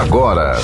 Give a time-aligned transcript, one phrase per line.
[0.00, 0.56] agora.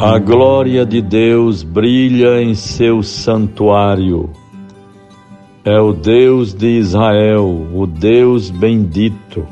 [0.00, 4.30] A glória de Deus brilha em seu santuário.
[5.64, 9.46] É o Deus de Israel, o Deus bendito,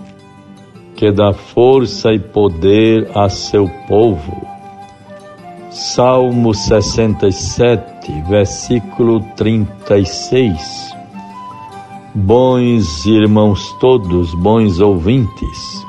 [1.03, 4.47] que dá força e poder a seu povo.
[5.69, 10.95] Salmo 67, versículo 36.
[12.15, 15.85] Bons irmãos todos, bons ouvintes,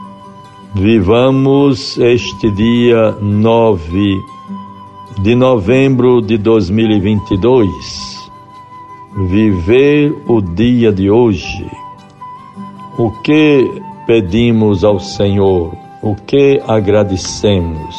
[0.74, 4.20] vivamos este dia 9
[5.22, 7.70] de novembro de 2022
[9.28, 11.70] viver o dia de hoje.
[12.98, 15.76] O que pedimos ao Senhor?
[16.02, 17.96] O que agradecemos?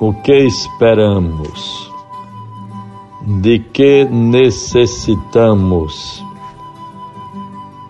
[0.00, 1.92] O que esperamos?
[3.40, 5.92] De que necessitamos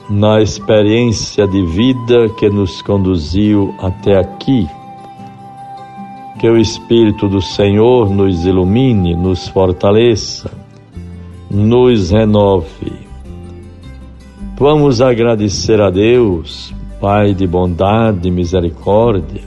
[0.08, 4.68] na experiência de vida que nos conduziu até aqui?
[6.38, 10.64] Que o Espírito do Senhor nos ilumine, nos fortaleça
[11.54, 12.92] nos renove.
[14.58, 16.74] Vamos agradecer a Deus,
[17.04, 19.42] Pai de bondade e misericórdia,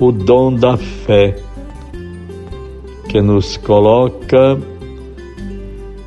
[0.00, 1.36] o dom da fé
[3.06, 4.58] que nos coloca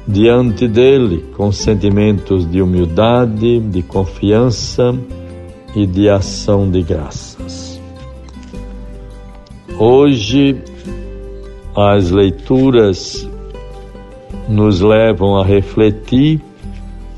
[0.08, 4.96] diante dele com sentimentos de humildade, de confiança
[5.76, 7.80] e de ação de graças.
[9.78, 10.60] Hoje,
[11.78, 13.30] as leituras
[14.50, 16.42] nos levam a refletir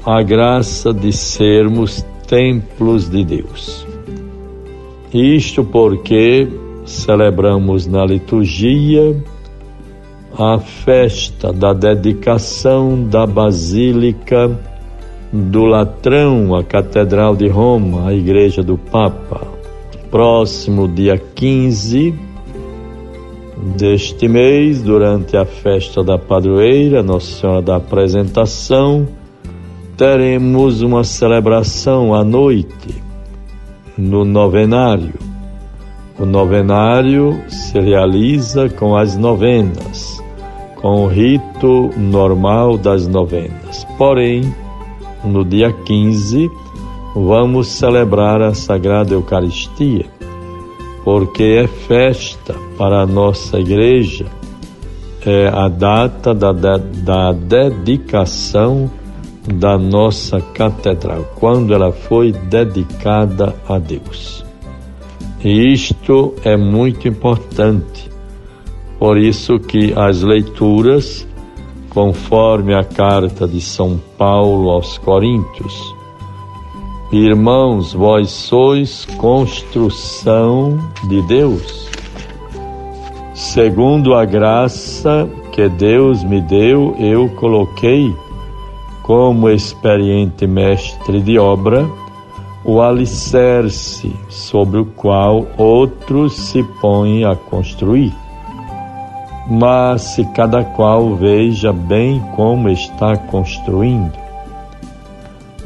[0.06, 3.86] a graça de sermos templos de Deus.
[5.14, 6.48] Isto porque
[6.86, 9.16] celebramos na liturgia
[10.38, 14.60] a festa da dedicação da Basílica
[15.32, 19.48] do Latrão, a Catedral de Roma, a Igreja do Papa.
[20.10, 22.14] Próximo dia 15
[23.78, 29.08] deste mês, durante a festa da padroeira, Nossa Senhora da Apresentação,
[30.04, 33.02] teremos uma celebração à noite
[33.98, 35.14] no novenário.
[36.20, 40.22] O novenário se realiza com as novenas,
[40.82, 43.88] com o rito normal das novenas.
[43.98, 44.54] Porém,
[45.24, 46.52] no dia 15,
[47.16, 50.06] vamos celebrar a Sagrada Eucaristia
[51.06, 54.26] porque é festa para a nossa igreja,
[55.26, 58.92] é a data da, da, da dedicação
[59.48, 64.46] da nossa catedral, quando ela foi dedicada a Deus.
[65.44, 68.10] E isto é muito importante,
[68.98, 71.28] por isso que as leituras,
[71.90, 75.94] conforme a carta de São Paulo aos Coríntios,
[77.14, 81.88] Irmãos, vós sois construção de Deus.
[83.36, 88.12] Segundo a graça que Deus me deu, eu coloquei
[89.04, 91.86] como experiente mestre de obra
[92.66, 98.14] o alicerce sobre o qual outros se põem a construir.
[99.50, 104.18] Mas se cada qual veja bem como está construindo,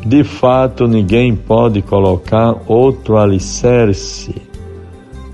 [0.04, 4.34] de fato, ninguém pode colocar outro alicerce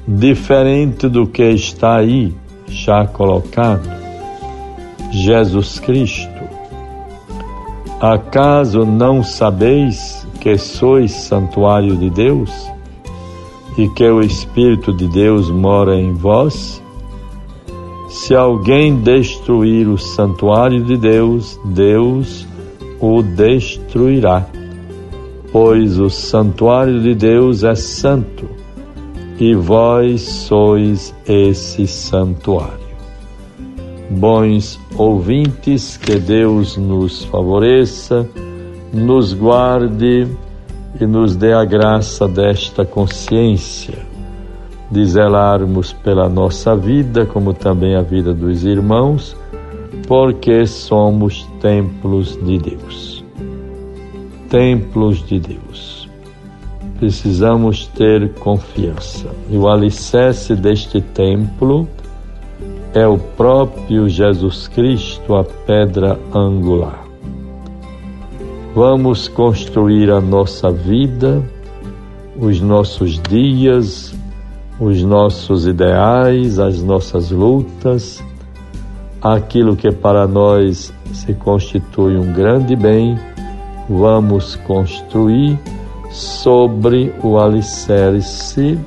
[0.05, 2.35] diferente do que está aí
[2.67, 3.87] já colocado.
[5.11, 6.32] Jesus Cristo.
[8.03, 12.51] Acaso não sabeis que sois santuário de Deus
[13.77, 16.83] e que o Espírito de Deus mora em vós?
[18.09, 22.45] Se alguém destruir o santuário de Deus, Deus
[22.99, 24.45] o destruirá
[25.53, 28.49] pois o santuário de Deus é santo
[29.39, 32.82] e vós sois esse santuário.
[34.13, 38.29] Bons ouvintes, que Deus nos favoreça,
[38.93, 40.27] nos guarde
[40.99, 43.97] e nos dê a graça desta consciência
[44.91, 49.35] de zelarmos pela nossa vida, como também a vida dos irmãos,
[50.07, 53.23] porque somos templos de Deus
[54.53, 56.07] templos de Deus.
[56.99, 59.27] Precisamos ter confiança.
[59.49, 62.02] E o alicerce deste templo é
[63.07, 67.03] o próprio Jesus Cristo, a pedra angular.
[68.75, 71.43] Vamos construir a nossa vida
[72.35, 74.13] os nossos dias,
[74.79, 78.23] os nossos ideais, as nossas lutas,
[79.21, 83.17] aquilo que para nós se constitui um grande bem,
[83.89, 85.59] vamos construir
[86.09, 88.77] sobre o alicerce,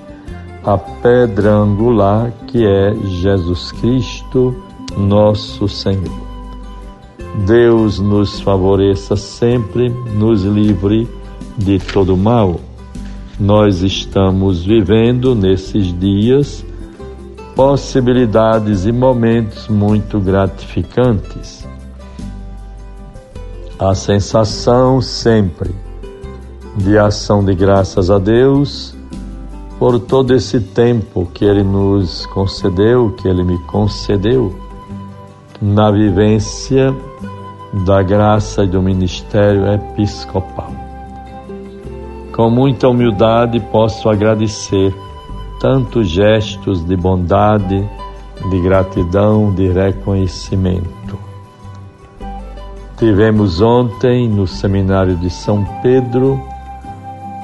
[0.66, 4.52] a pedra angular que é Jesus Cristo,
[4.98, 6.26] nosso Senhor.
[7.46, 11.08] Deus nos favoreça sempre, nos livre
[11.56, 12.60] de todo mal.
[13.38, 16.64] Nós estamos vivendo nesses dias
[17.54, 21.64] possibilidades e momentos muito gratificantes.
[23.78, 25.70] A sensação sempre
[26.76, 28.95] de ação de graças a Deus
[29.78, 34.54] por todo esse tempo que Ele nos concedeu, que Ele me concedeu,
[35.60, 36.94] na vivência
[37.84, 40.72] da graça e do ministério episcopal.
[42.34, 44.94] Com muita humildade posso agradecer
[45.60, 47.88] tantos gestos de bondade,
[48.50, 51.18] de gratidão, de reconhecimento.
[52.98, 56.40] Tivemos ontem no seminário de São Pedro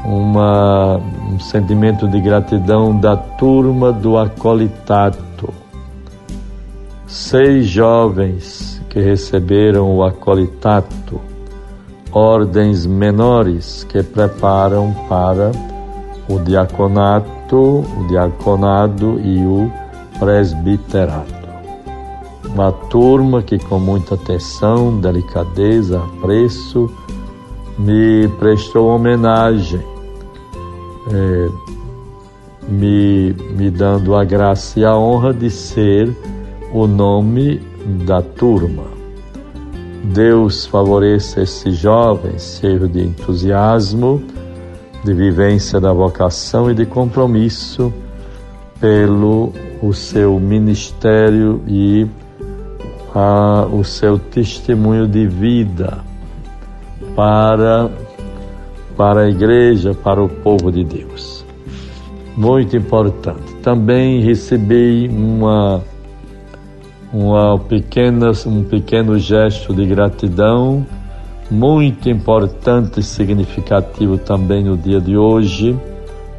[0.04, 0.98] uma,
[1.30, 5.52] um sentimento de gratidão da turma do acolitato.
[7.06, 11.20] Seis jovens que receberam o acolitato,
[12.10, 15.52] ordens menores que preparam para
[16.28, 19.70] o diaconato o diaconado e o
[20.18, 21.42] presbiterato.
[22.46, 26.90] Uma turma que, com muita atenção, delicadeza, apreço,
[27.78, 29.82] me prestou homenagem,
[31.10, 31.48] é,
[32.68, 36.14] me, me dando a graça e a honra de ser
[36.72, 37.60] o nome
[38.06, 38.84] da turma.
[40.04, 44.22] Deus favoreça esses jovens, cheio de entusiasmo
[45.04, 47.92] de vivência da vocação e de compromisso
[48.80, 49.52] pelo
[49.82, 52.06] o seu ministério e
[53.14, 55.98] a, o seu testemunho de vida
[57.16, 57.90] para,
[58.96, 61.44] para a igreja, para o povo de Deus.
[62.36, 63.54] Muito importante.
[63.62, 65.82] Também recebi uma,
[67.12, 70.86] uma pequena, um pequeno gesto de gratidão
[71.50, 75.78] muito importante e significativo também no dia de hoje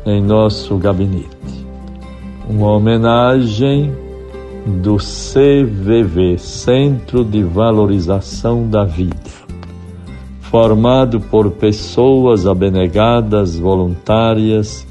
[0.05, 1.67] em nosso gabinete.
[2.49, 3.93] Uma homenagem
[4.65, 9.42] do CVV, Centro de Valorização da Vida,
[10.53, 14.85] formado por pessoas abnegadas, voluntárias,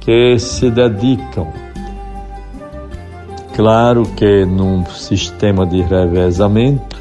[0.00, 1.46] que se dedicam,
[3.54, 6.96] claro que num sistema de revezamento,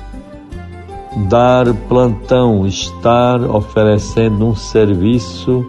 [1.29, 5.65] dar plantão, estar oferecendo um serviço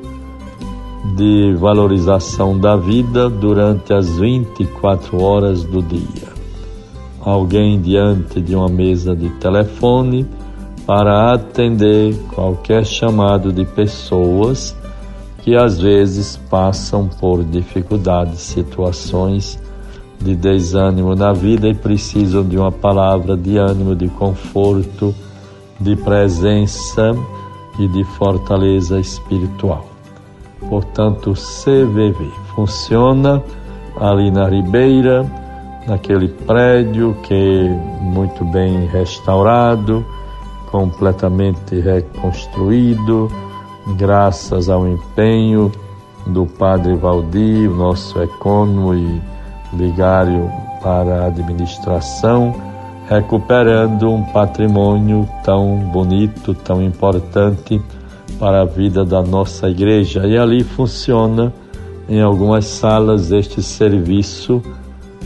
[1.14, 6.32] de valorização da vida durante as 24 horas do dia.
[7.20, 10.26] Alguém diante de uma mesa de telefone
[10.86, 14.76] para atender qualquer chamado de pessoas
[15.38, 19.58] que às vezes passam por dificuldades, situações
[20.20, 25.14] de desânimo na vida e precisam de uma palavra de ânimo, de conforto
[25.80, 27.12] de presença
[27.78, 29.86] e de fortaleza espiritual.
[30.68, 33.42] Portanto, CVV funciona
[34.00, 35.26] ali na Ribeira,
[35.88, 37.68] naquele prédio que é
[38.00, 40.06] muito bem restaurado,
[40.72, 43.30] completamente reconstruído,
[43.96, 45.70] graças ao empenho
[46.26, 49.22] do Padre Valdir, nosso ecônomo e
[49.74, 50.50] vigário
[50.82, 52.72] para a administração
[53.08, 57.80] recuperando um patrimônio tão bonito, tão importante
[58.38, 60.26] para a vida da nossa igreja.
[60.26, 61.52] E ali funciona
[62.08, 64.62] em algumas salas este serviço,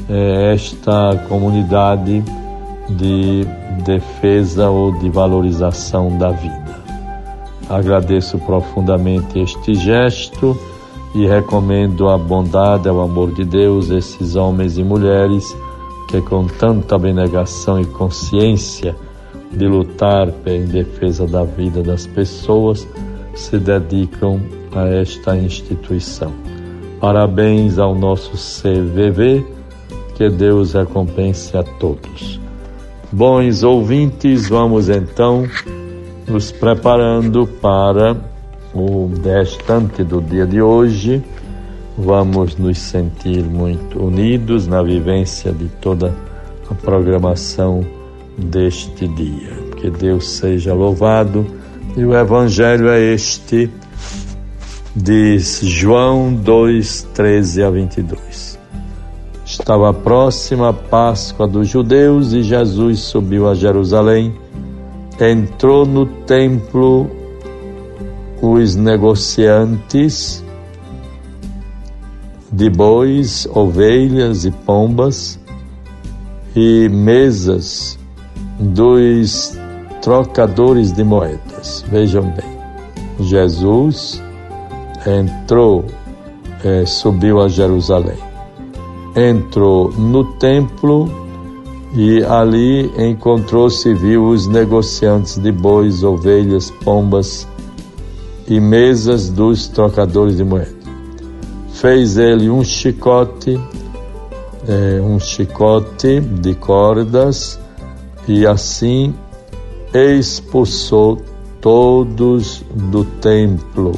[0.08, 2.22] é, esta comunidade
[2.90, 3.46] de
[3.86, 6.76] defesa ou de valorização da vida.
[7.70, 10.56] Agradeço profundamente este gesto
[11.14, 15.56] e recomendo a bondade, o amor de Deus, esses homens e mulheres
[16.08, 18.94] que com tanta abnegação e consciência
[19.50, 22.86] de lutar em defesa da vida das pessoas
[23.34, 24.40] se dedicam
[24.72, 26.32] a esta instituição.
[27.00, 29.44] Parabéns ao nosso CVV,
[30.14, 32.45] que Deus recompense a todos.
[33.12, 35.48] Bons ouvintes, vamos então
[36.26, 38.16] nos preparando para
[38.74, 41.22] o restante do dia de hoje
[41.96, 46.14] vamos nos sentir muito unidos na vivência de toda
[46.70, 47.86] a programação
[48.36, 49.52] deste dia.
[49.76, 51.46] Que Deus seja louvado
[51.96, 53.70] e o Evangelho é este.
[54.94, 58.55] Diz João 2, 13 a 22.
[59.66, 64.32] Estava próxima a Páscoa dos judeus e Jesus subiu a Jerusalém.
[65.20, 67.10] Entrou no templo
[68.40, 70.44] os negociantes
[72.52, 75.36] de bois, ovelhas e pombas
[76.54, 77.98] e mesas
[78.60, 79.58] dos
[80.00, 81.84] trocadores de moedas.
[81.88, 84.22] Vejam bem, Jesus
[85.04, 85.84] entrou,
[86.64, 88.25] é, subiu a Jerusalém,
[89.16, 91.10] entrou no templo
[91.94, 97.48] e ali encontrou-se viu os negociantes de bois, ovelhas, pombas
[98.46, 100.76] e mesas dos trocadores de moedas.
[101.72, 103.58] Fez ele um chicote,
[104.68, 107.58] é, um chicote de cordas
[108.28, 109.14] e assim
[109.94, 111.22] expulsou
[111.60, 113.92] todos do templo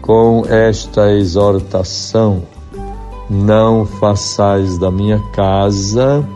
[0.00, 2.42] com esta exortação:
[3.30, 6.28] Não façais da minha casa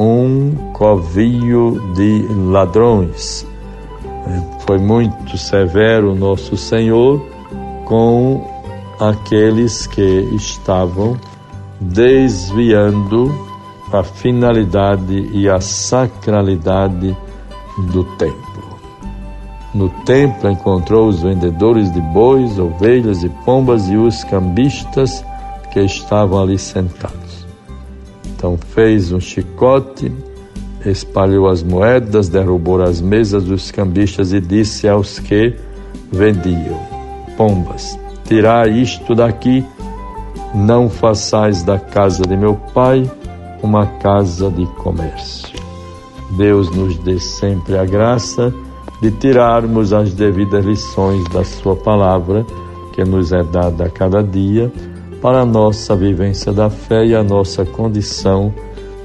[0.00, 3.46] um covil de ladrões.
[4.66, 7.24] Foi muito severo nosso Senhor
[7.84, 8.44] com
[8.98, 11.16] aqueles que estavam
[11.80, 13.32] desviando
[13.92, 17.16] a finalidade e a sacralidade
[17.92, 18.50] do templo.
[19.72, 25.24] No templo encontrou os vendedores de bois, ovelhas e pombas e os cambistas
[25.72, 27.46] que estavam ali sentados.
[28.26, 30.12] Então fez um chicote,
[30.84, 35.54] espalhou as moedas, derrubou as mesas dos cambistas e disse aos que
[36.10, 36.80] vendiam
[37.36, 39.64] pombas: Tirai isto daqui,
[40.54, 43.10] não façais da casa de meu pai
[43.62, 45.58] uma casa de comércio.
[46.32, 48.52] Deus nos dê sempre a graça
[49.00, 52.44] de tirarmos as devidas lições da Sua palavra,
[52.92, 54.70] que nos é dada a cada dia,
[55.20, 58.54] para a nossa vivência da fé e a nossa condição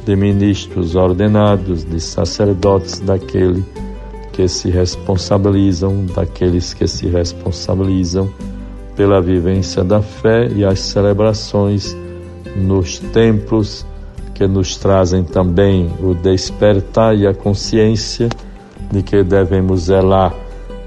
[0.06, 3.66] de ministros ordenados, de sacerdotes daquele
[4.32, 8.30] que se responsabilizam, daqueles que se responsabilizam
[8.96, 11.96] pela vivência da fé e as celebrações
[12.56, 13.86] nos templos
[14.34, 18.30] que nos trazem também o despertar e a consciência
[18.92, 20.34] de que devemos zelar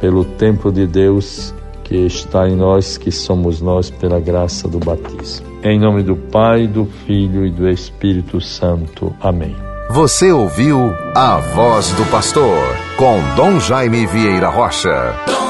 [0.00, 1.54] pelo templo de Deus
[1.88, 5.46] que está em nós, que somos nós pela graça do batismo.
[5.64, 9.14] Em nome do Pai, do Filho e do Espírito Santo.
[9.20, 9.56] Amém.
[9.90, 12.62] Você ouviu a voz do pastor
[12.98, 15.47] com Dom Jaime Vieira Rocha.